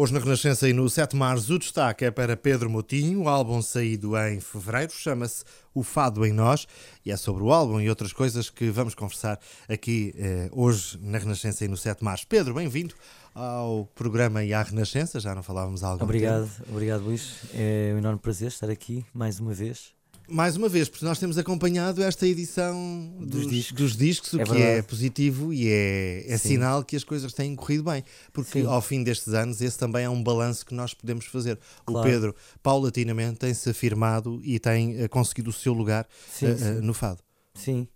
[0.00, 3.60] Hoje na Renascença e no 7 Mares o destaque é para Pedro Motinho, o álbum
[3.60, 5.42] saído em fevereiro, chama-se
[5.74, 6.68] O Fado em Nós
[7.04, 11.18] e é sobre o álbum e outras coisas que vamos conversar aqui eh, hoje na
[11.18, 12.22] Renascença e no 7 Mares.
[12.22, 12.94] Pedro, bem-vindo
[13.34, 16.70] ao programa e à Renascença, já não falávamos há algum obrigado, tempo.
[16.70, 17.32] Obrigado, Luís.
[17.52, 19.97] É um enorme prazer estar aqui mais uma vez
[20.28, 23.76] mais uma vez, porque nós temos acompanhado esta edição dos, dos, discos.
[23.76, 24.32] dos discos.
[24.34, 24.78] o é que verdade.
[24.78, 28.04] é positivo e é, é sinal que as coisas têm corrido bem.
[28.32, 28.66] Porque Sim.
[28.66, 31.58] ao fim destes anos, esse também é um balanço que nós podemos fazer.
[31.86, 32.06] Claro.
[32.06, 36.80] O Pedro, paulatinamente, tem-se afirmado e tem uh, conseguido o seu lugar sim, uh, sim.
[36.80, 37.22] no Fado.
[37.54, 37.88] Sim.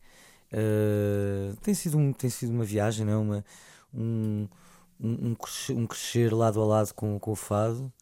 [0.53, 3.17] Uh, tem, sido um, tem sido uma viagem, não é?
[3.17, 3.45] uma,
[3.95, 4.49] um,
[5.01, 7.93] um, crescer, um crescer lado a lado com, com o Fado.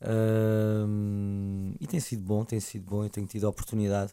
[0.00, 3.04] Uh, tem sido bom, tem sido bom.
[3.04, 4.12] Eu tenho tido a oportunidade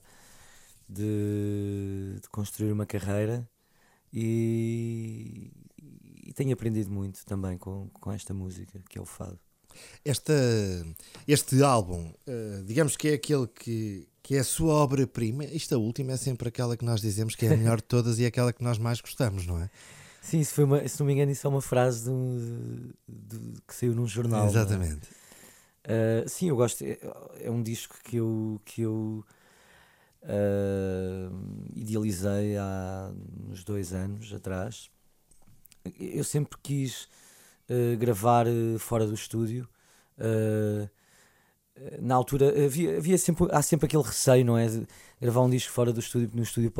[0.87, 3.47] de, de construir uma carreira
[4.11, 5.51] e,
[6.25, 9.39] e, tenho aprendido muito também com, com esta música que é o Fado.
[10.05, 10.33] Esta,
[11.27, 15.43] este álbum, uh, digamos que é aquele que, que é a sua obra-prima.
[15.45, 18.23] Esta última é sempre aquela que nós dizemos que é a melhor de todas e
[18.23, 19.69] é aquela que nós mais gostamos, não é?
[20.21, 22.09] Sim, isso foi uma, se não me engano, isso é uma frase
[23.67, 24.47] que saiu num jornal.
[24.47, 25.09] Exatamente.
[25.85, 26.83] Uh, sim, eu gosto.
[26.83, 26.97] É,
[27.41, 29.25] é, um disco que eu, que eu
[30.23, 33.11] uh, idealizei há
[33.49, 34.89] uns dois anos atrás.
[35.99, 37.09] Eu sempre quis
[37.69, 38.45] uh, gravar
[38.79, 39.67] fora do estúdio.
[42.01, 44.67] na altura havia, havia sempre, há sempre aquele receio, não é?
[44.67, 44.87] De
[45.19, 46.71] gravar um disco fora do estúdio, porque no estúdio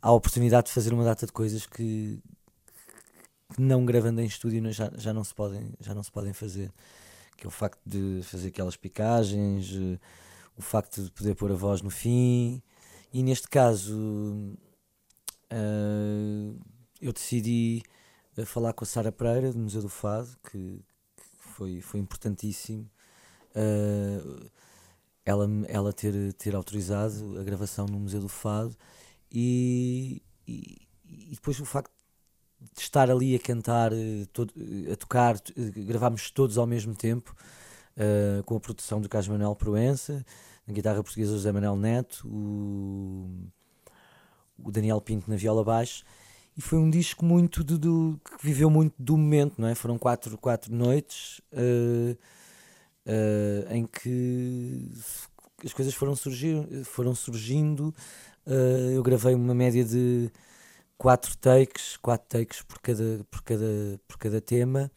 [0.00, 2.18] há a oportunidade de fazer uma data de coisas que,
[3.54, 6.72] que não gravando em estúdio já, já, não se podem, já não se podem fazer
[7.36, 10.00] que é o facto de fazer aquelas picagens, uh,
[10.56, 12.62] o facto de poder pôr a voz no fim.
[13.12, 13.96] E neste caso,
[15.52, 16.60] uh,
[17.00, 17.82] eu decidi
[18.36, 20.82] uh, falar com a Sara Pereira, do Museu do Fado, que,
[21.16, 22.88] que foi, foi importantíssimo.
[25.24, 28.76] ela, ela ter, ter autorizado a gravação no Museu do Fado
[29.30, 31.90] e, e, e depois o facto
[32.72, 33.90] de estar ali a cantar,
[34.32, 34.52] todo,
[34.92, 37.34] a tocar, gravámos todos ao mesmo tempo,
[37.96, 40.24] uh, com a produção do Carlos Manuel Proença,
[40.66, 43.28] na guitarra portuguesa José Manuel Neto, o,
[44.62, 46.04] o Daniel Pinto na viola baixo,
[46.56, 49.74] e foi um disco muito do, do, que viveu muito do momento, não é?
[49.74, 52.16] Foram quatro, quatro noites uh,
[53.06, 54.88] uh, em que
[55.64, 57.92] as coisas foram, surgir, foram surgindo.
[58.94, 60.30] eu gravei uma média de
[61.04, 64.90] quatro takes, quatro takes por cada, por cada, por cada tema.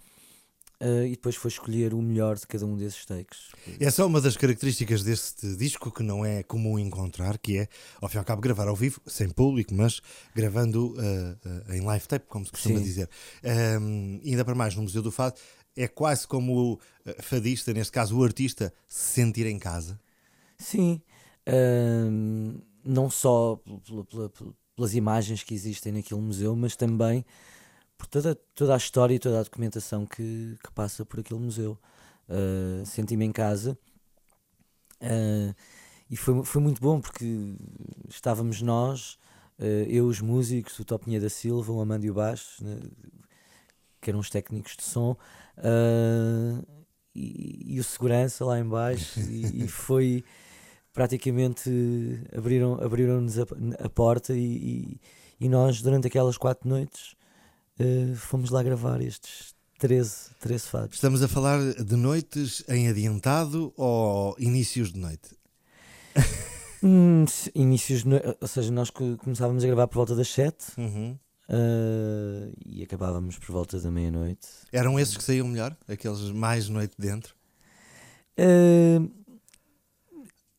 [0.79, 3.51] Uh, e depois foi escolher o melhor de cada um desses takes.
[3.79, 7.68] Essa é uma das características deste disco que não é comum encontrar, que é,
[8.00, 10.00] ao fim e ao cabo, gravar ao vivo, sem público, mas
[10.34, 12.85] gravando uh, uh, em live tape, como se costuma Sim.
[12.85, 13.09] dizer.
[13.81, 15.35] Um, ainda para mais, no Museu do Fado,
[15.75, 16.79] é quase como o
[17.22, 20.00] fadista, neste caso o artista, se sentir em casa.
[20.57, 21.01] Sim,
[21.47, 27.26] um, não só pela, pela, pela pelas imagens que existem naquele museu, mas também
[27.98, 31.76] por toda, toda a história e toda a documentação que, que passa por aquele museu.
[32.30, 33.76] Uh, Senti-me em casa
[35.02, 35.56] uh,
[36.10, 37.56] e foi, foi muito bom porque
[38.08, 39.18] estávamos nós,
[39.58, 42.80] uh, eu, os músicos, o Topinha da Silva, o Amândio Baixo, né,
[44.00, 45.18] que eram os técnicos de som,
[47.16, 50.24] e, e, o segurança lá embaixo e, e foi
[50.97, 51.69] praticamente
[52.35, 53.44] abriram, abriram-nos a,
[53.81, 55.02] a porta e, e,
[55.41, 57.13] e, nós, durante aquelas quatro noites,
[57.80, 60.96] uh, fomos lá gravar estes 13, 13 fados.
[60.96, 65.38] Estamos a falar de noites em adiantado ou inícios de noite?
[66.81, 71.12] hum, inícios de noite, ou seja, nós começávamos a gravar por volta das 7 uhum.
[71.12, 74.47] uh, e acabávamos por volta da meia-noite.
[74.72, 75.78] Eram esses que saíam melhor?
[75.88, 77.36] Aqueles mais noite dentro?
[78.40, 79.27] Uh,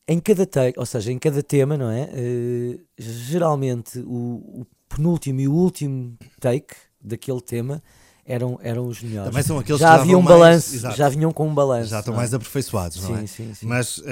[0.08, 2.04] em cada take, ou seja, em cada tema, não é?
[2.04, 7.82] Uh, geralmente o, o, penúltimo e o último take daquele tema
[8.28, 9.30] eram, eram os melhores.
[9.30, 11.88] Também são aqueles já que havia um balanço, já vinham com um balanço.
[11.88, 12.18] Já estão é?
[12.18, 13.26] mais aperfeiçoados, não sim, é?
[13.26, 13.66] Sim, sim.
[13.66, 14.04] Mas uh,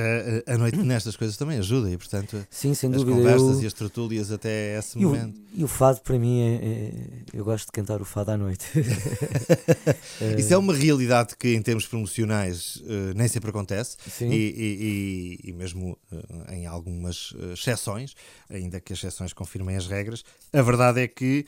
[0.46, 3.18] a noite nestas coisas também ajuda e, portanto, sim, sem as dúvida.
[3.18, 3.62] conversas eu...
[3.62, 5.36] e as tertúlias até esse e momento.
[5.36, 6.92] O, e o fado para mim é, é,
[7.34, 8.66] Eu gosto de cantar o fado à noite.
[10.38, 13.98] Isso é uma realidade que, em termos promocionais, uh, nem sempre acontece.
[14.22, 18.14] E, e, e, e mesmo uh, em algumas exceções,
[18.48, 20.24] ainda que as exceções confirmem as regras,
[20.54, 21.44] a verdade é que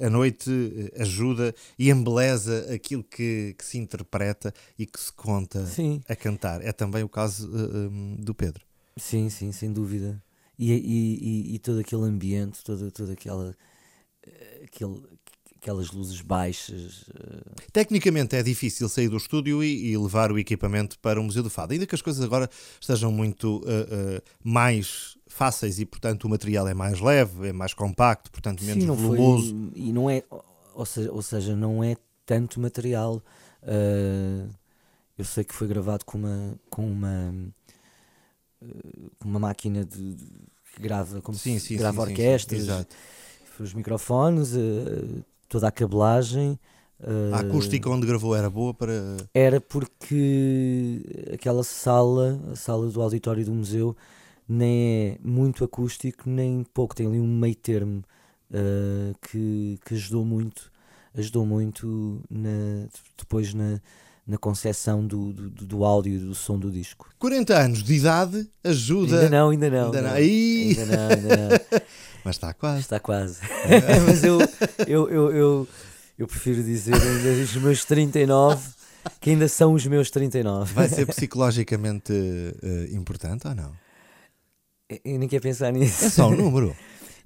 [0.00, 0.50] a noite
[0.98, 1.35] ajuda
[1.78, 6.00] e embeleza aquilo que, que, se interpreta e que se conta sim.
[6.08, 6.64] a cantar.
[6.64, 8.64] É também o caso um, do Pedro.
[8.96, 10.22] Sim, sim, sem dúvida.
[10.58, 13.54] E, e, e, e todo aquele ambiente, toda, toda aquela
[14.66, 15.02] aquele,
[15.60, 17.02] aquelas luzes baixas.
[17.08, 17.72] Uh...
[17.72, 21.50] Tecnicamente é difícil sair do estúdio e, e, levar o equipamento para o Museu do
[21.50, 22.48] Fado, ainda que as coisas agora
[22.80, 27.74] estejam muito uh, uh, mais fáceis e, portanto, o material é mais leve, é mais
[27.74, 29.70] compacto, portanto, menos Sim, volumoso.
[29.72, 30.22] Foi, e não é,
[30.76, 33.22] ou seja, ou seja, não é tanto material.
[35.18, 37.34] eu sei que foi gravado com uma, com uma,
[39.24, 40.26] uma máquina de, de
[40.74, 42.86] que grava como sim, sim, grava sim, orquestras.
[43.58, 46.58] Os microfones, uh, toda a cabelagem.
[47.00, 48.92] Uh, a acústica onde gravou era boa para.
[49.32, 51.02] Era porque
[51.32, 53.96] aquela sala, a sala do auditório do museu,
[54.46, 56.94] nem é muito acústico, nem pouco.
[56.94, 58.04] Tem ali um meio termo
[58.50, 60.70] uh, que, que ajudou muito,
[61.14, 63.80] ajudou muito na, depois na,
[64.26, 67.08] na concepção do, do, do áudio e do som do disco.
[67.18, 69.20] 40 anos de idade ajuda.
[69.20, 69.84] Ainda não, ainda não.
[69.86, 70.12] Ainda não.
[70.12, 71.80] Ainda não, ainda não.
[72.24, 72.80] Mas está quase.
[72.80, 73.40] Está quase.
[74.04, 74.40] Mas eu,
[74.86, 75.68] eu, eu, eu,
[76.18, 78.68] eu prefiro dizer ainda os meus 39,
[79.20, 80.74] que ainda são os meus 39.
[80.74, 83.72] Vai ser psicologicamente uh, importante ou não?
[85.04, 86.04] Eu nem quero pensar nisso.
[86.04, 86.76] É só um número.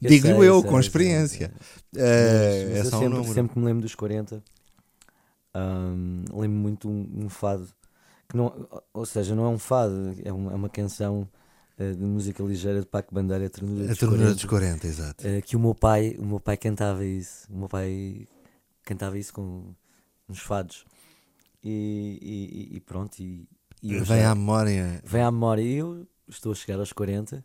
[0.02, 1.52] Eu Digo sei, eu, sei, com experiência.
[1.92, 3.34] Sei, uh, é só sempre, um número.
[3.34, 4.42] Sempre me lembro dos 40.
[5.54, 7.68] Um, lembro muito um, um, fado
[8.28, 11.28] que não, ou seja, não é um fado, é uma, é uma canção
[11.78, 15.26] uh, de música ligeira de Paco Bandeira, a Ternura, a dos, 40, dos 40, exato.
[15.26, 18.28] Uh, que o meu pai, o meu pai cantava isso, o meu pai
[18.84, 19.74] cantava isso com
[20.28, 20.84] uns fados
[21.62, 23.18] e, e, e pronto.
[23.18, 23.46] E,
[23.82, 25.02] e vem já, à memória.
[25.04, 27.44] Vem à memória e eu estou a chegar aos 40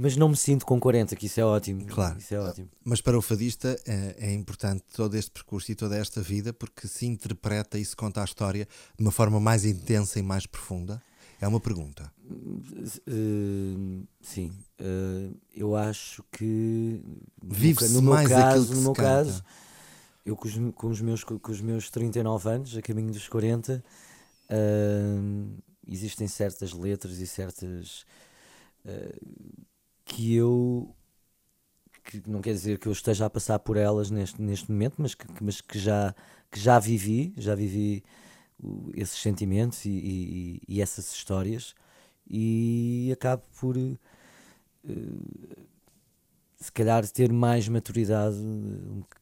[0.00, 1.84] mas não me sinto com 40, que isso é ótimo.
[1.84, 2.18] Claro.
[2.18, 2.70] Isso é ótimo.
[2.82, 6.88] Mas para o fadista é, é, importante todo este percurso e toda esta vida porque
[6.88, 8.66] se interpreta e se conta a história
[8.96, 11.02] de uma forma mais intensa e mais profunda?
[11.38, 12.10] É uma pergunta.
[12.30, 14.50] Uh, sim.
[14.80, 17.02] Uh, eu acho que.
[17.42, 19.08] Vive-se no, no mais caso, que no meu canta.
[19.08, 19.44] caso,
[20.24, 23.84] eu com os, com, os meus, com os meus 39 anos, a caminho dos 40,
[24.50, 28.06] uh, existem certas letras e certas
[30.10, 30.92] que eu
[32.04, 35.14] que não quer dizer que eu esteja a passar por elas neste, neste momento, mas
[35.14, 36.14] que, mas que, já,
[36.50, 38.02] que já vivi, já vivi
[38.94, 41.74] esses sentimentos e, e, e essas histórias
[42.28, 43.98] e acabo por uh,
[46.56, 48.38] se calhar ter mais maturidade,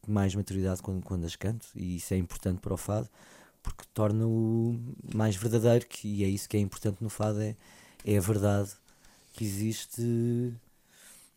[0.07, 3.07] mais maturidade quando, quando as canto, e isso é importante para o fado,
[3.61, 4.79] porque torna-o
[5.13, 7.55] mais verdadeiro, que, e é isso que é importante no fado, é,
[8.03, 8.71] é a verdade
[9.33, 10.53] que existe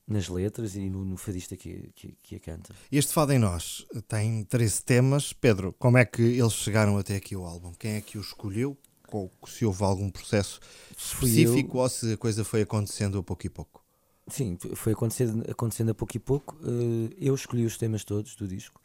[0.07, 2.75] nas letras e no, no fadista que, que, que, a canta.
[2.91, 5.33] Este Fado em Nós tem 13 temas.
[5.33, 7.73] Pedro, como é que eles chegaram até aqui ao álbum?
[7.73, 8.77] Quem é que o escolheu?
[9.11, 10.59] Ou se houve algum processo
[10.97, 11.83] específico eu...
[11.83, 13.85] ou se a coisa foi acontecendo a pouco e pouco?
[14.29, 16.57] Sim, foi acontecendo, acontecendo a pouco e pouco.
[16.63, 18.81] Eh, eu escolhi os temas todos do disco.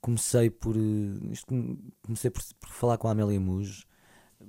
[0.00, 0.74] comecei por
[2.02, 3.84] comecei por, por, falar com a Amélia Muj
[4.40, 4.44] eh,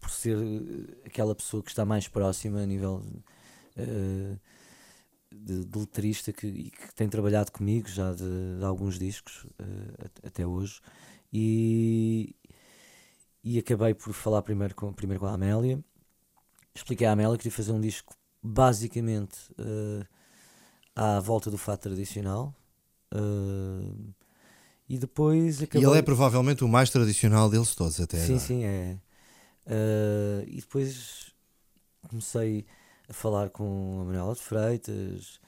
[0.00, 0.38] por ser
[1.04, 3.02] aquela pessoa que está mais próxima a nível
[3.76, 4.38] uh,
[5.32, 10.46] de, de letrista que, que, tem trabalhado comigo já de, de alguns discos uh, até
[10.46, 10.80] hoje
[11.32, 12.34] e,
[13.42, 15.82] e acabei por falar primeiro com, primeiro com a Amélia
[16.74, 20.06] expliquei à Amélia que queria fazer um disco basicamente uh,
[20.94, 22.54] à volta do fato tradicional
[23.14, 24.14] uh,
[24.88, 25.82] e depois acabei...
[25.82, 28.38] E ele é provavelmente o mais tradicional deles todos até Sim, agora.
[28.38, 28.98] sim, é.
[29.66, 31.34] Uh, e depois
[32.08, 32.64] comecei
[33.08, 35.40] a falar com a Manuela de Freitas,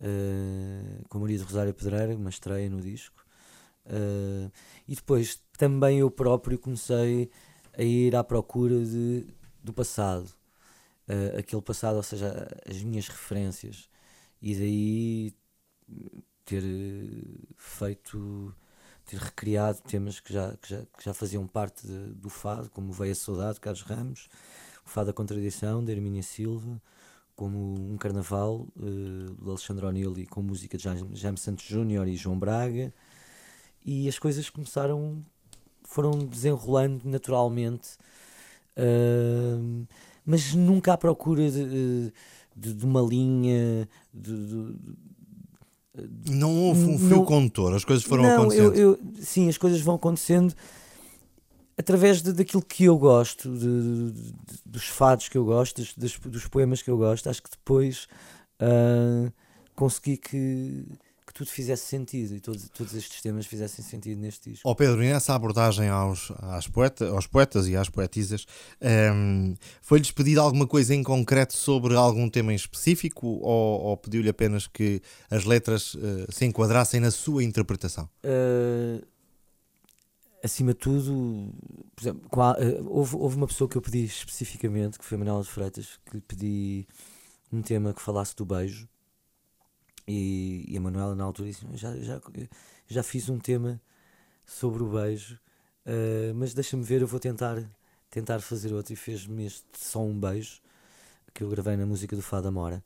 [0.00, 3.24] uh, com a Maria de Rosário Pedreira, uma estreia no disco.
[3.86, 4.50] Uh,
[4.88, 7.30] e depois também eu próprio comecei
[7.76, 9.26] a ir à procura de,
[9.62, 10.28] do passado.
[11.08, 13.88] Uh, aquele passado, ou seja, as minhas referências.
[14.40, 15.34] E daí
[16.44, 16.62] ter
[17.56, 18.54] feito,
[19.04, 22.92] ter recriado temas que já, que já, que já faziam parte de, do fado, como
[22.92, 24.28] Veio a Saudade, de Carlos Ramos,
[24.84, 26.80] o Fado da Contradição, de Hermínia Silva,
[27.36, 32.16] como um carnaval uh, de Alexandre O'Neill e com música de Jaime Santos Júnior e
[32.16, 32.92] João Braga
[33.84, 35.24] e as coisas começaram
[35.82, 37.96] foram desenrolando naturalmente
[38.78, 39.86] uh,
[40.24, 42.12] mas nunca à procura de,
[42.56, 44.76] de, de uma linha de, de,
[46.28, 48.74] não houve um fio não, condutor, as coisas foram não, acontecendo.
[48.74, 50.52] eu, eu, sim, as coisas vão acontecendo
[51.76, 56.46] através de, daquilo que eu gosto, de, de, dos fados que eu gosto, dos, dos,
[56.46, 58.06] poemas que eu gosto, acho que depois
[58.60, 59.32] uh,
[59.74, 60.86] consegui que,
[61.26, 64.68] que, tudo fizesse sentido e todos, todos estes temas fizessem sentido neste disco.
[64.68, 68.46] Ó oh Pedro, e nessa abordagem aos, às poeta, aos poetas e às poetisas,
[68.80, 73.96] um, ehm, foi-lhes pedido alguma coisa em concreto sobre algum tema em específico ou, ou
[73.96, 78.08] pediu-lhe apenas que as letras uh, se enquadrassem na sua interpretação?
[78.24, 79.04] Uh,
[80.44, 81.50] acima de tudo,
[81.96, 85.42] por exemplo, uh, houve, houve uma pessoa que eu pedi especificamente, que foi a Manuela
[85.42, 86.86] de Freitas, que lhe pedi
[87.50, 88.86] um tema que falasse do beijo
[90.06, 92.20] e, e a Manuela na altura disse: já, já,
[92.86, 93.80] já fiz um tema
[94.44, 95.40] sobre o beijo,
[95.86, 97.62] uh, mas deixa-me ver, eu vou tentar,
[98.10, 98.92] tentar fazer outro.
[98.92, 100.60] E fez-me este Só um Beijo,
[101.32, 102.84] que eu gravei na música do Fada Mora.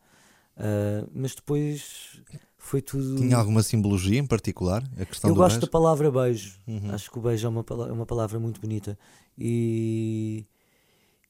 [0.57, 2.23] Uh, mas depois
[2.59, 3.17] foi tudo.
[3.17, 4.83] Tinha alguma simbologia em particular?
[4.99, 5.67] A questão eu gosto beijo?
[5.67, 6.59] da palavra beijo.
[6.67, 6.93] Uhum.
[6.93, 8.99] Acho que o beijo é uma, é uma palavra muito bonita.
[9.39, 10.45] E,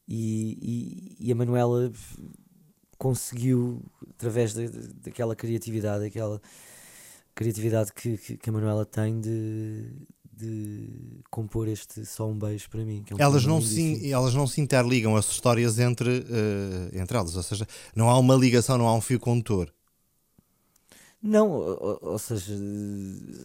[0.09, 1.93] e, e, e a Manuela
[2.97, 6.41] conseguiu, através de, de, daquela criatividade, aquela
[7.35, 9.93] criatividade que, que, que a Manuela tem de,
[10.33, 10.89] de
[11.31, 13.05] compor este Só um Beijo para mim.
[13.11, 17.37] É um elas, não se, elas não se interligam as histórias entre, uh, entre elas,
[17.37, 19.73] ou seja, não há uma ligação, não há um fio condutor.
[21.21, 22.55] Não, ou, ou, seja,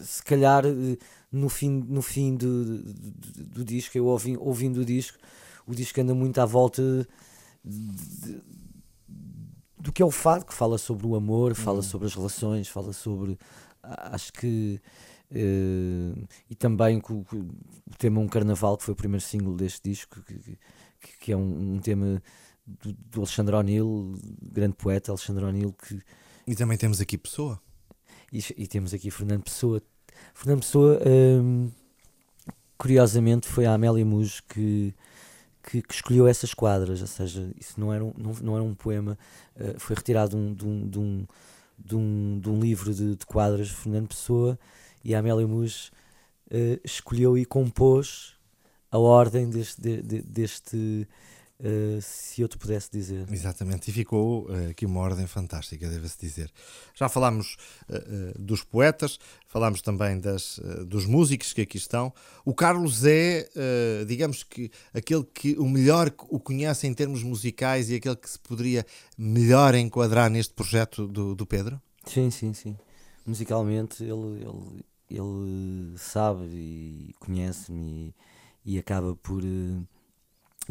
[0.03, 0.98] se calhar eh,
[1.32, 5.18] no fim, no fim do, do, do disco, eu ouvi, ouvindo o disco,
[5.65, 7.08] o disco anda muito à volta
[7.65, 8.42] de,
[9.80, 11.84] do que é o fado, que fala sobre o amor, fala uhum.
[11.84, 13.38] sobre as relações, fala sobre.
[13.82, 14.80] Acho que.
[15.32, 19.89] Uh, e também com, com, o tema Um Carnaval, que foi o primeiro single deste
[19.89, 22.22] disco, que, que, que é um, um tema
[22.65, 25.74] do, do, Alexandre O'Neill, grande poeta Alexandre O'Neill.
[25.74, 26.00] Que,
[26.47, 27.59] e também temos aqui Pessoa.
[28.31, 29.81] E, e temos aqui Fernando Pessoa.
[30.33, 31.71] Fernando Pessoa, um,
[32.77, 34.93] curiosamente, foi a Amélia Muj que
[35.63, 38.75] que, que, escolheu essas quadras, ou seja, isso não era um, não, não era um
[38.75, 39.17] poema,
[39.55, 40.35] uh, foi retirado de
[40.67, 41.27] um, de um,
[41.79, 44.59] de um, de um, livro de, de, quadras de Fernando Pessoa
[45.03, 45.91] e a Amélia Mus
[46.51, 48.35] uh, escolheu e compôs
[48.91, 51.07] a ordem deste, de, de, deste
[51.63, 53.25] Uh, se eu te pudesse dizer.
[53.32, 56.51] Exatamente, e ficou uh, aqui uma ordem fantástica, deve-se dizer.
[56.93, 57.55] Já falámos
[57.89, 59.17] uh, dos poetas,
[59.48, 62.13] falámos também das, dos músicos que aqui estão.
[62.43, 63.48] O Carlos é,
[64.05, 68.39] digamos que, aquele que o melhor o conhece em termos musicais e aquele que se
[68.39, 68.86] poderia
[69.17, 71.82] melhor enquadrar neste projeto do, do Pedro?
[72.05, 72.75] Sim, sim, sim.
[73.25, 78.13] Musicalmente ele, ele, ele sabe e conhece-me
[78.65, 79.41] e, e acaba por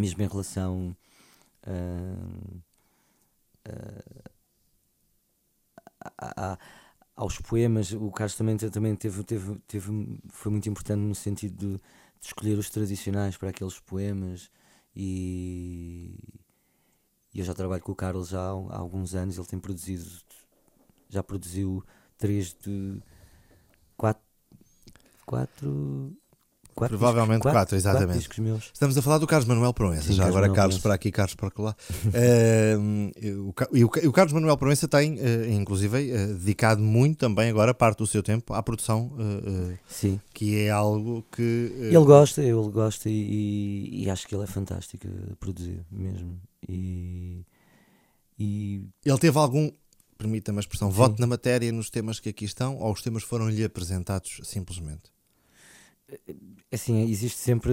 [0.00, 0.96] mesmo em relação
[1.66, 2.62] uh,
[3.68, 4.32] uh,
[6.18, 6.58] a,
[7.14, 11.76] aos poemas, o Carlos também, também teve, teve, teve, foi muito importante no sentido de,
[11.76, 14.50] de escolher os tradicionais para aqueles poemas
[14.94, 16.18] e,
[17.32, 20.04] e eu já trabalho com o Carlos há, há, alguns anos, ele tem produzido,
[21.08, 21.84] já produziu
[22.18, 23.00] três de
[23.96, 24.22] quatro,
[25.26, 26.16] quatro
[26.74, 28.28] Quatro Provavelmente discos, quatro, exatamente.
[28.28, 31.12] Quatro Estamos a falar do Carlos Manuel Proença, Sim, já agora Manuel Carlos para aqui,
[31.12, 31.76] Carlos para lá.
[32.06, 37.98] uh, o, o, Carlos Manuel Proença tem, uh, inclusive, uh, dedicado muito também agora parte
[37.98, 39.12] do seu tempo à produção,
[39.86, 40.20] Sim.
[40.32, 41.42] que é algo que.
[41.78, 46.40] Ele gosta, ele gosta e, e, e, acho que ele é fantástico a produzir mesmo.
[46.66, 47.44] E,
[48.38, 48.82] e...
[49.04, 49.70] Ele teve algum,
[50.16, 50.96] permita-me a expressão, Sim.
[50.96, 55.12] voto na matéria nos temas que aqui estão ou os temas foram-lhe apresentados simplesmente?
[56.72, 57.72] Assim, existe sempre.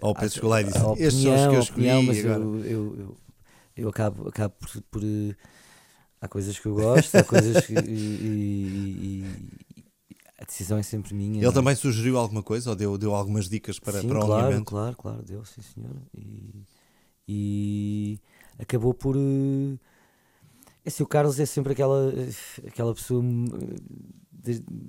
[0.00, 1.90] Ou oh, Pedro Escolar disse: Estes são os que eu escolhi.
[1.90, 2.40] Opinião, mas agora...
[2.40, 3.16] eu, eu, eu,
[3.76, 5.02] eu, acabo, acabo por, por.
[6.20, 7.74] Há coisas que eu gosto, há coisas que.
[7.74, 9.24] e, e,
[10.38, 11.42] a decisão é sempre minha.
[11.42, 14.44] Ele também sugeriu alguma coisa ou deu, deu algumas dicas para, sim, para o claro,
[14.44, 14.70] alinhamento?
[14.70, 15.96] Claro, claro, deu, sim senhor.
[16.14, 16.66] E,
[17.26, 18.20] e
[18.58, 19.16] acabou por.
[19.16, 22.12] É assim, o Carlos é sempre aquela,
[22.66, 23.22] aquela pessoa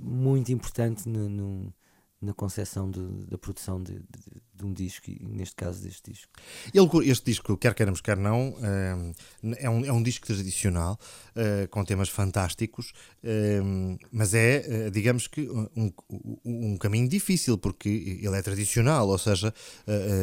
[0.04, 1.74] muito importante no, no
[2.22, 6.32] na concepção da produção de, de, de, um disco, e neste caso deste disco.
[6.74, 10.98] Ele, este disco, quer queiramos, quer não, eh, é um, é um disco tradicional,
[11.36, 12.94] eh, com temas fantásticos,
[13.24, 13.62] eh,
[14.12, 15.42] mas é, digamos que,
[15.76, 15.92] um,
[16.44, 17.90] um caminho difícil, porque
[18.22, 19.54] ele é tradicional, ou seja,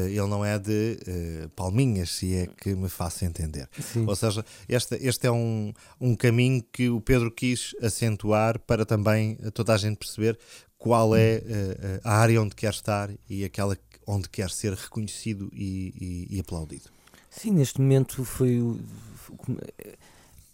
[0.08, 0.98] ele não é de
[1.54, 3.68] palminhas, se é que me faço entender.
[3.80, 4.06] Sim.
[4.06, 9.36] Ou seja, este, este é um, um caminho que o Pedro quis acentuar para também
[9.54, 10.38] toda a gente perceber
[10.78, 11.42] qual é
[12.02, 16.90] a área onde quer estar e aquela onde quer ser reconhecido e, e, e aplaudido.
[17.30, 18.60] Sim, neste momento foi,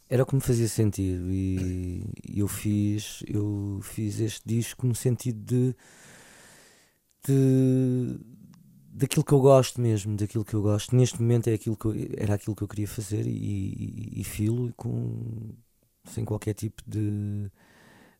[0.08, 2.04] era o que me fazia sentido e
[2.36, 5.76] eu fiz eu fiz este disco no sentido de,
[7.26, 8.20] de
[8.92, 10.94] daquilo que eu gosto mesmo, daquilo que eu gosto.
[10.96, 14.24] Neste momento é aquilo que eu, era aquilo que eu queria fazer e, e, e
[14.24, 15.52] filo com
[16.04, 17.50] sem qualquer tipo de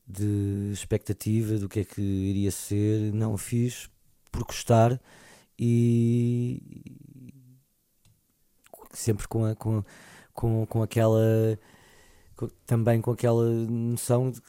[0.09, 3.13] de expectativa do que é que iria ser.
[3.13, 3.91] Não, fiz
[4.39, 5.01] por gostar
[5.59, 6.63] e
[8.93, 9.83] sempre com, a, com,
[10.33, 11.59] com, com aquela
[12.37, 14.41] com, também com aquela noção de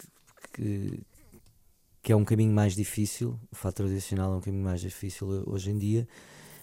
[0.53, 1.01] que,
[2.03, 5.71] que é um caminho mais difícil, o fato tradicional é um caminho mais difícil hoje
[5.71, 6.07] em dia,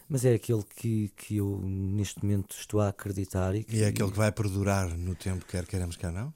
[0.09, 3.57] mas é aquele que, que eu neste momento estou a acreditar.
[3.57, 6.33] E, que, e é aquele que vai perdurar no tempo, quer queiramos, quer não?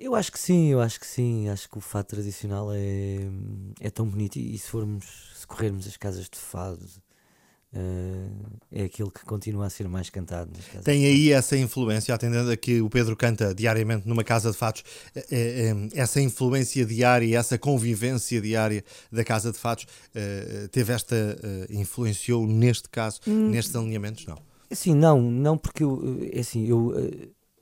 [0.00, 1.50] Eu acho que sim, eu acho que sim.
[1.50, 3.18] Acho que o fado tradicional é,
[3.78, 4.36] é tão bonito.
[4.36, 5.04] E, e se formos,
[5.36, 6.82] se corrermos as casas de fado,
[7.74, 10.52] uh, é aquele que continua a ser mais cantado.
[10.82, 14.82] Tem aí essa influência, atendendo a que o Pedro canta diariamente numa casa de fados,
[15.14, 21.14] é, é, essa influência diária, essa convivência diária da casa de fados, uh, teve esta,
[21.14, 24.24] uh, influenciou neste caso, hum, nestes alinhamentos?
[24.24, 24.38] Não.
[24.72, 26.94] Sim, não, não, porque eu, é assim, eu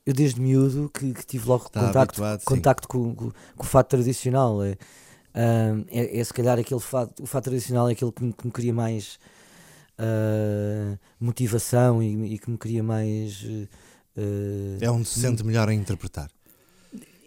[0.09, 3.89] eu desde miúdo que, que tive logo Está contacto, contacto com, com, com, o fato
[3.89, 4.63] tradicional.
[4.63, 4.75] É,
[5.87, 8.51] é, é, se calhar aquele fato, o fato tradicional é aquele que me, que me
[8.51, 9.19] cria mais
[9.99, 13.43] uh, motivação e, e, que me cria mais.
[13.43, 16.31] Uh, é onde se sente melhor a interpretar.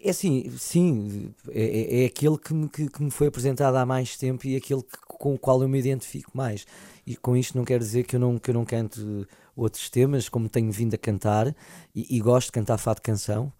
[0.03, 3.85] É assim, sim, é, é, é aquele que me, que, que, me foi apresentado há
[3.85, 6.67] mais tempo e aquele que, com o qual eu me identifico mais.
[7.07, 9.25] E com isto não quer dizer que eu não, que eu não canto
[9.55, 11.55] outros temas, como tenho vindo a cantar,
[11.93, 13.51] e, e gosto de cantar fado canção,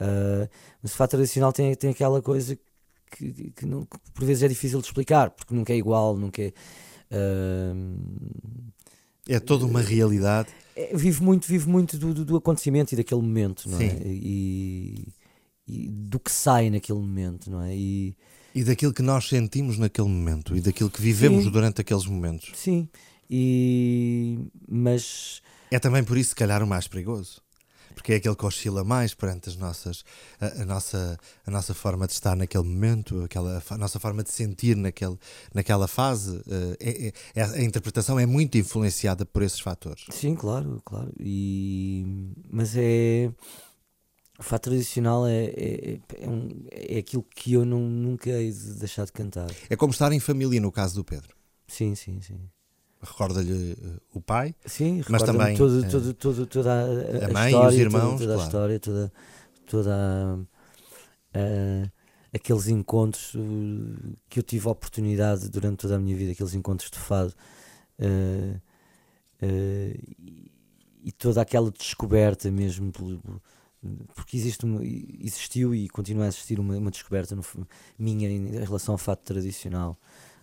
[0.00, 0.48] uh,
[0.82, 2.58] mas o fado tradicional tem, tem aquela coisa
[3.10, 6.42] que, que, não, que, por vezes é difícil de explicar, porque nunca é igual, nunca
[6.42, 6.52] é.
[7.10, 7.98] Uh,
[9.28, 10.48] é toda uma realidade.
[10.74, 14.00] É, vive muito, vive muito do, do, do, acontecimento e daquele momento, não é?
[14.06, 15.08] E,
[15.66, 17.76] e, do que sai naquele momento, não é?
[17.76, 18.16] E,
[18.54, 22.52] e daquilo que nós sentimos naquele momento e daquilo que vivemos sim, durante aqueles momentos.
[22.54, 22.88] Sim,
[23.30, 25.42] e, mas.
[25.70, 27.42] É também por isso, se calhar, o mais perigoso.
[27.94, 30.04] Porque é aquele que oscila mais perante as nossas,
[30.40, 34.30] a, a, nossa, a nossa forma de estar naquele momento, aquela, a nossa forma de
[34.30, 35.18] sentir naquele,
[35.52, 36.40] naquela fase.
[36.80, 40.06] Eh, é, é, a interpretação é muito influenciada por esses fatores.
[40.10, 41.12] Sim, claro, claro.
[41.18, 43.32] E, mas é.
[44.38, 48.74] O fato tradicional é, é, é, um, é aquilo que eu não, nunca hei de
[48.74, 49.50] deixar de cantar.
[49.68, 51.34] É como estar em família, no caso do Pedro.
[51.66, 52.38] Sim, sim, sim
[53.00, 57.46] recorda-lhe uh, o pai, Sim, mas também todo, uh, todo, todo, toda a, a, mãe
[57.46, 58.40] história, e os irmãos, toda, toda claro.
[58.40, 59.12] a história, toda,
[59.66, 60.38] toda
[61.36, 61.90] uh,
[62.34, 63.32] aqueles encontros
[64.28, 67.32] que eu tive a oportunidade durante toda a minha vida, aqueles encontros de fado
[69.40, 70.42] e,
[71.04, 72.92] e, toda aquela descoberta mesmo
[74.14, 77.44] porque existe uma, existiu e continua a existir uma, uma descoberta no,
[77.98, 79.96] minha em relação ao fato tradicional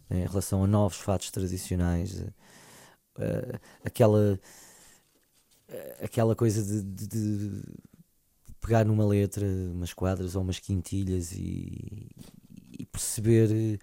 [0.09, 4.39] em relação a novos fatos tradicionais uh, aquela
[6.01, 7.61] aquela coisa de, de, de,
[8.61, 12.07] pegar numa letra umas quadras ou umas quintilhas e,
[12.79, 13.79] e, perceber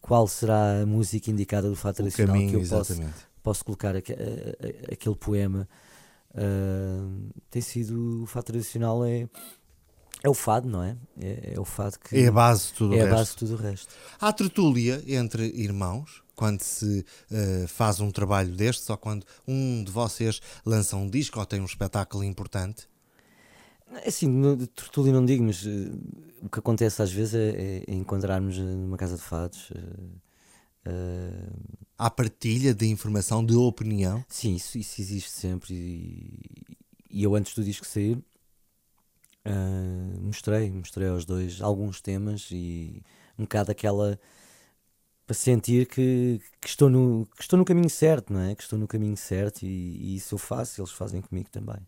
[0.00, 3.12] qual será a música indicada do fato tradicional caminho, que eu exatamente.
[3.12, 4.12] posso, posso colocar aqu
[4.90, 5.68] aquele poema
[6.34, 9.28] uh, tem sido o fato tradicional é
[10.22, 10.96] é o fado, não é?
[11.20, 13.12] É, é, o fado que é a base de tudo é o resto.
[13.12, 13.94] a base de tudo o resto.
[14.20, 19.90] Há tertúlia entre irmãos quando se uh, faz um trabalho destes ou quando um de
[19.90, 22.88] vocês lança um disco ou tem um espetáculo importante?
[24.04, 25.98] É assim, no, tertúlia não digo, mas uh,
[26.40, 29.70] o que acontece às vezes é, é encontrarmos numa casa de fados.
[30.86, 34.24] Uh, Há partilha de informação, de opinião?
[34.28, 35.74] Sim, isso, isso existe sempre.
[35.74, 36.40] E,
[37.10, 38.18] e eu, antes do disco sair,
[39.44, 43.02] Uh, mostrei, mostrei aos dois alguns temas e
[43.38, 44.18] um bocado aquela
[45.26, 48.54] para sentir que, que, estou no, que estou no caminho certo, não é?
[48.54, 51.78] Que estou no caminho certo e, e isso eu faço, eles fazem comigo também.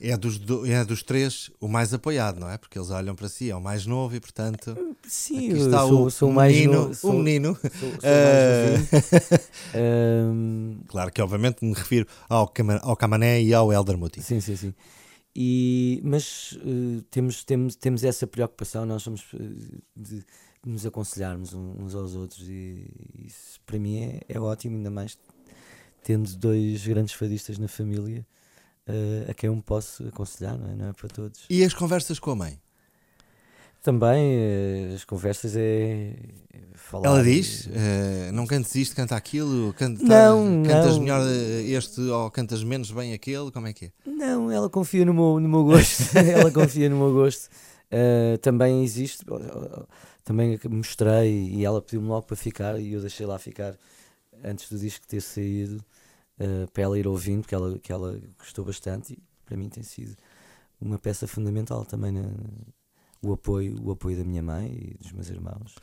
[0.00, 2.56] É dos, do, é dos três o mais apoiado, não é?
[2.56, 4.76] Porque eles olham para si, é o mais novo e, portanto.
[5.04, 6.94] Sim, aqui está sou, o, sou o menino.
[6.94, 7.58] Sou, o menino.
[7.80, 7.88] Sou,
[9.74, 10.84] uh...
[10.86, 14.22] claro que, obviamente, me refiro ao, ao Camané e ao Elder Muti.
[14.22, 14.72] Sim, sim, sim.
[15.40, 20.26] E, mas uh, temos, temos, temos essa preocupação, nós somos de, de,
[20.66, 22.90] nos aconselharmos uns aos outros e
[23.24, 25.16] isso para mim é, é ótimo, ainda mais
[26.02, 28.26] tendo dois grandes fadistas na família
[28.88, 30.74] uh, a quem eu me posso aconselhar, não é?
[30.74, 31.46] não é para todos.
[31.48, 32.60] E as conversas com a mãe?
[33.82, 36.14] Também eh, as conversas é,
[36.52, 37.06] é falar.
[37.06, 41.00] Ela diz: uh, não cantes isto, canta aquilo, canta, não, cantas não.
[41.00, 41.22] melhor
[41.66, 43.92] este ou cantas menos bem aquele, como é que é?
[44.04, 46.02] Não, ela confia no meu, no meu gosto.
[46.18, 47.48] ela confia no meu gosto.
[47.90, 49.24] Uh, também existe,
[50.24, 53.74] também mostrei e ela pediu-me logo para ficar e eu deixei lá ficar
[54.44, 55.82] antes do disco ter saído
[56.38, 59.82] uh, para ela ir ouvindo, que ela, que ela gostou bastante e para mim tem
[59.82, 60.16] sido
[60.80, 62.28] uma peça fundamental também na
[63.22, 65.74] o apoio, o apoio da minha mãe e dos meus irmãos.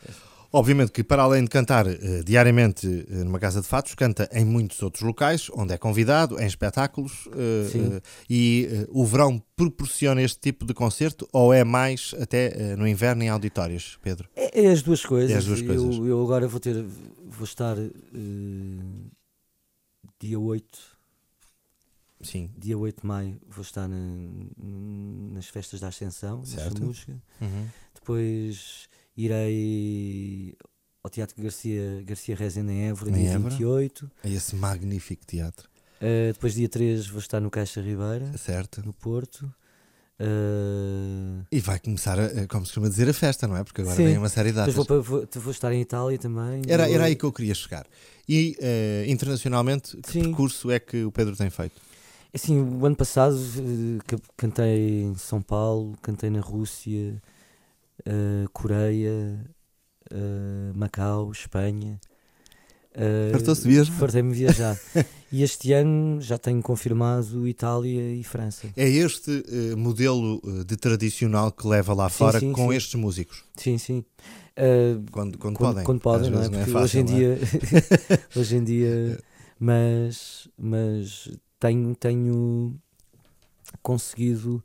[0.52, 4.46] Obviamente que, para além de cantar uh, diariamente uh, numa casa de fatos, canta em
[4.46, 7.26] muitos outros locais, onde é convidado, em espetáculos.
[7.26, 13.24] Uh, e o verão proporciona este tipo de concerto ou é mais até no inverno
[13.24, 14.30] em auditórios, Pedro?
[14.36, 15.32] É, é as duas coisas.
[15.32, 15.98] É as duas coisas.
[15.98, 16.86] Eu, eu, agora vou ter,
[17.28, 17.76] vou estar
[20.20, 20.95] dia 8
[22.26, 22.50] Sim.
[22.58, 23.98] Dia 8 de maio vou estar na,
[25.32, 26.84] nas festas da Ascensão, certo.
[26.84, 27.14] música.
[27.40, 27.68] Uhum.
[27.94, 30.56] Depois irei
[31.04, 33.52] ao Teatro Garcia, Garcia Rezende em Évora, em dia Évora.
[33.52, 34.12] 28.
[34.24, 35.70] É esse magnífico teatro.
[35.98, 38.84] Uh, depois, dia 3, vou estar no Caixa Ribeira, certo.
[38.84, 39.46] no Porto.
[40.20, 41.46] Uh...
[41.52, 43.64] E vai começar, a, como se costuma dizer, a festa, não é?
[43.64, 44.06] Porque agora Sim.
[44.06, 44.74] vem uma série de datas.
[44.74, 46.62] Vou, vou, vou, estar em Itália também.
[46.68, 47.86] Era, era aí que eu queria chegar.
[48.28, 50.24] E uh, internacionalmente, que Sim.
[50.24, 51.80] percurso é que o Pedro tem feito?
[52.36, 53.40] Assim, o ano passado
[54.36, 57.16] cantei em São Paulo, cantei na Rússia,
[58.02, 59.40] uh, Coreia,
[60.12, 61.98] uh, Macau, Espanha.
[62.92, 63.94] Uh, Fartou-se viajar?
[63.94, 64.78] Fartei-me viajar.
[65.32, 68.68] e este ano já tenho confirmado Itália e França.
[68.76, 72.76] É este uh, modelo de tradicional que leva lá sim, fora sim, com sim.
[72.76, 73.46] estes músicos?
[73.56, 74.04] Sim, sim.
[74.58, 75.84] Uh, quando, quando, quando, podem.
[75.86, 76.50] Quando podem, não é?
[76.50, 77.40] Não é fácil, hoje em dia.
[77.40, 78.20] É?
[78.38, 79.20] hoje em dia.
[79.58, 81.30] Mas, mas
[81.66, 82.80] tenho, tenho
[83.82, 84.64] conseguido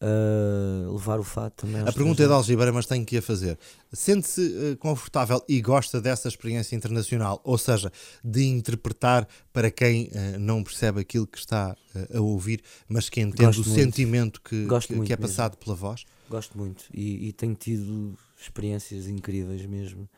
[0.00, 1.80] uh, levar o fato também.
[1.80, 3.58] A pergunta é de Algibeira, mas tenho que a fazer.
[3.92, 7.90] Sente-se uh, confortável e gosta dessa experiência internacional, ou seja,
[8.22, 11.74] de interpretar para quem uh, não percebe aquilo que está
[12.14, 13.80] a ouvir, mas que entende Gosto o muito.
[13.80, 15.64] sentimento que, que, que, é passado mesmo.
[15.64, 16.04] pela voz?
[16.28, 20.08] Gosto muito e, e, tenho tido experiências incríveis mesmo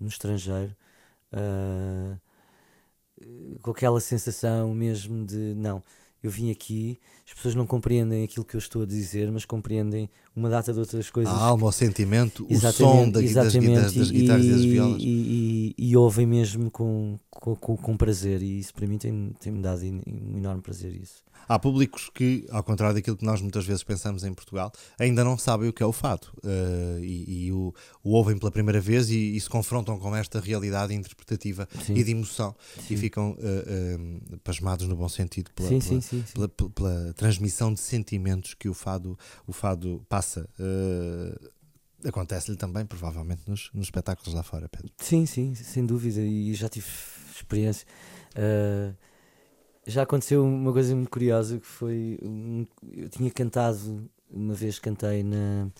[0.00, 0.74] no estrangeiro.
[3.62, 5.82] Com aquela sensação mesmo de não,
[6.22, 10.08] eu vim aqui, as pessoas não compreendem aquilo que eu estou a dizer, mas compreendem
[10.34, 11.32] uma data de outras coisas.
[11.32, 15.02] A alma, o sentimento, o som da, das, das, das guitarras e, das violas.
[15.02, 19.60] E, e, e, ouvem mesmo com, com, com, prazer, e isso para mim tem-me tem
[19.60, 20.94] dado um enorme prazer.
[20.94, 21.26] Isso.
[21.48, 25.38] Há públicos que, ao contrário daquilo que nós muitas vezes pensamos em Portugal, ainda não
[25.38, 29.10] sabem o que é o fado uh, e, e o, o, ouvem pela primeira vez
[29.10, 31.94] e, e, se confrontam com esta realidade interpretativa sim.
[31.94, 32.54] e de emoção
[32.86, 32.94] sim.
[32.94, 36.00] e ficam uh, uh, pasmados no bom sentido pela, sim,
[36.34, 40.48] pela, pela, pela, transmissão de sentimentos que o fado, o fado passa.
[42.04, 44.92] Acontece-lhe também, provavelmente, nos, nos espetáculos lá fora, Pedro.
[44.98, 46.86] Sim, sim, sem dúvida, e já tive
[47.34, 47.86] experiência.
[48.36, 48.94] Uh,
[49.86, 52.18] já aconteceu uma coisa muito curiosa que foi
[52.92, 55.70] eu tinha cantado uma vez cantei na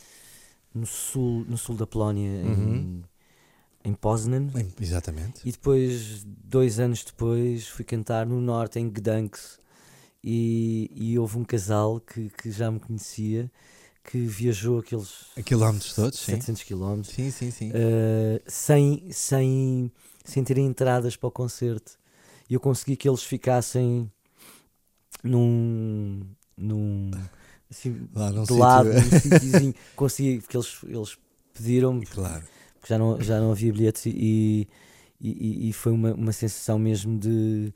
[0.72, 3.02] no sul no sul da Polónia uhum.
[3.84, 4.48] em, em Poznan
[4.80, 9.58] exatamente e depois dois anos depois fui cantar no norte em Gdansk
[10.26, 13.50] e, e houve um casal que, que já me conhecia
[14.02, 16.66] que viajou aqueles a quilómetros todos 700 sim.
[16.66, 17.70] quilómetros sim, sim, sim.
[17.70, 19.92] Uh, sem, sem,
[20.24, 21.98] sem ter entradas para o concerto
[22.48, 24.10] e eu consegui que eles ficassem
[25.22, 26.22] num.
[26.56, 27.10] num
[27.70, 29.74] assim, Lá de lado, num sítiozinho.
[29.96, 31.18] consegui, porque eles, eles
[31.52, 32.44] pediram-me, claro.
[32.74, 34.68] porque já não, já não havia bilhetes e,
[35.20, 37.72] e, e foi uma, uma sensação mesmo de.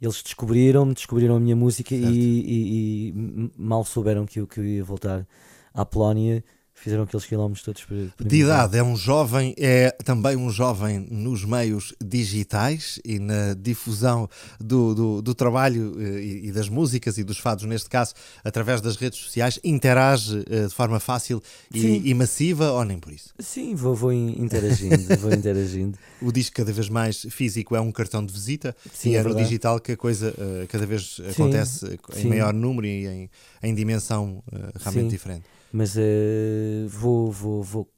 [0.00, 4.64] Eles descobriram-me, descobriram a minha música e, e, e, mal souberam que eu, que eu
[4.64, 5.26] ia voltar
[5.74, 6.42] à Polónia
[6.80, 11.06] fizeram aqueles quilómetros todos para, para De idade, é um jovem, é também um jovem
[11.10, 17.18] nos meios digitais e na difusão do, do, do trabalho eh, e, e, das músicas
[17.18, 22.10] e dos fados, neste caso, através das redes sociais, interage eh, de forma fácil e,
[22.10, 23.34] e, massiva ou nem por isso?
[23.38, 25.98] Sim, vou, vou interagindo, vou interagindo.
[26.22, 29.22] O disco cada vez mais físico é um cartão de visita Sim, e é, é
[29.22, 31.28] no digital que a coisa uh, cada vez Sim.
[31.28, 32.28] acontece em Sim.
[32.28, 33.30] maior número e em,
[33.62, 37.88] em dimensão uh, realmente diferente mas uh, vou, vou, vou,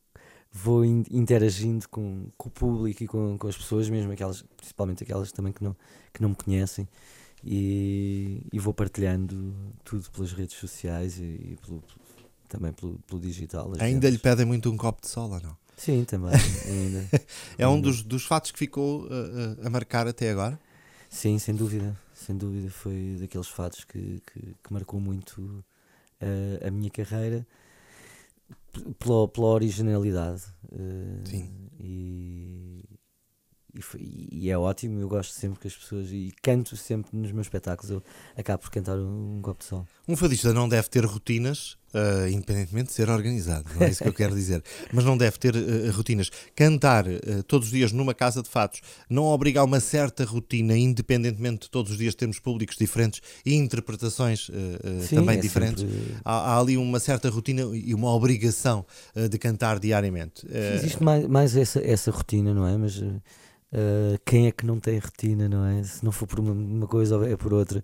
[0.53, 5.33] vou interagindo com, com o público e com, com as pessoas, mesmo aquelas, principalmente aquelas
[5.33, 5.75] também que não,
[6.13, 6.87] que não me conhecem,
[7.45, 9.55] e, e vou partilhando
[9.85, 11.83] tudo pelas redes sociais e, e pelo,
[12.49, 13.73] também pelo, pelo digital.
[13.79, 15.57] Ainda lhe pedem muito um copo de sol ou não?
[15.77, 16.31] Sim, também.
[16.67, 17.09] Ainda,
[17.59, 20.61] é um dos, dos fatos que ficou uh, uh, a marcar até agora?
[21.09, 21.99] Sim, sem dúvida.
[22.15, 25.65] Sem dúvida foi daqueles fatos que, que, que marcou muito
[26.65, 27.45] a minha carreira
[28.99, 30.43] pela, pela originalidade.
[30.73, 31.51] Uh, Sim.
[31.79, 32.12] E,
[33.75, 35.01] e, e, é ótimo.
[35.01, 36.09] Eu gosto sempre que as pessoas.
[36.11, 37.91] E canto sempre nos meus espetáculos.
[37.91, 38.03] Eu
[38.37, 39.87] acabo por cantar um, um copo de sol.
[40.07, 44.09] Um fadista não deve ter rotinas, uh, independentemente de ser organizado, não é isso que
[44.09, 44.63] eu quero dizer.
[44.93, 46.31] Mas não deve ter uh, rotinas.
[46.55, 50.77] Cantar uh, todos os dias numa casa de fatos não obriga a uma certa rotina,
[50.77, 54.51] independentemente de todos os dias termos públicos diferentes e interpretações
[55.09, 55.83] Sim, também é diferentes.
[55.83, 56.17] Sempre...
[56.25, 58.85] Há, há, ali uma certa rotina e uma obrigação
[59.31, 60.47] de cantar diariamente.
[60.75, 62.77] Existe mais, mais essa, essa rotina, não é?
[62.77, 63.01] Mas.
[64.25, 65.83] Quem é que não tem rotina, não é?
[65.83, 67.83] Se não for por uma, uma coisa, é por outra.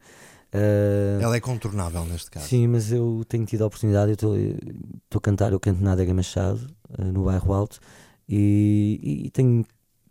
[0.52, 2.46] Uh, Ela é contornável neste caso.
[2.46, 6.14] Sim, mas eu tenho tido a oportunidade, eu estou a cantar, eu canto na Adega
[6.14, 6.66] Machado,
[6.98, 7.78] uh, no bairro Alto,
[8.26, 9.64] e, e, tenho,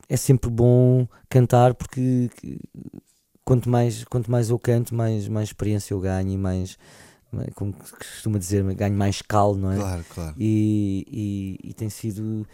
[0.07, 2.29] é sempre bom cantar porque
[3.43, 6.77] quanto mais, quanto mais eu canto, mais, mais experiência eu ganho e mais,
[7.55, 9.77] como costuma dizer, ganho mais calo, não é?
[9.77, 10.35] Claro, claro.
[10.37, 11.05] E,
[11.63, 12.45] e, e tem sido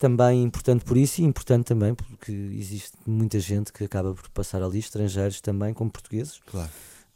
[0.00, 4.62] também importante por isso e importante também porque existe muita gente que acaba por passar
[4.62, 6.40] ali, estrangeiros também, como portugueses.
[6.46, 6.70] Claro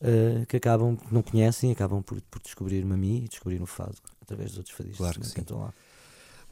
[0.04, 3.66] uh, que acabam, que não conhecem, acabam por, por descobrir-me a mim e descobrir o
[3.66, 5.72] fado através dos outros fadistas claro que, que estão lá.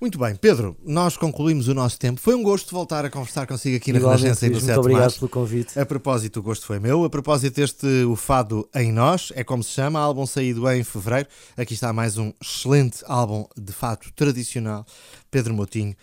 [0.01, 2.21] Muito bem, Pedro, nós concluímos o nosso tempo.
[2.21, 5.15] Foi um gosto voltar a conversar consigo aqui na Renascença e no 7 Muito obrigado
[5.15, 5.79] pelo convite.
[5.79, 7.05] A propósito, o gosto foi meu.
[7.05, 11.29] A propósito, este O Fado em Nós, é como se chama, álbum saído em fevereiro.
[11.57, 14.85] Aqui está mais um excelente álbum de fado tradicional.
[15.31, 15.95] Pedro Motinho,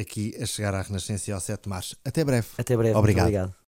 [0.00, 1.96] aqui a chegar à Renascença ao 7 de março.
[2.04, 2.46] Até breve.
[2.56, 2.96] Até breve.
[2.96, 3.26] Obrigado.
[3.26, 3.54] obrigado.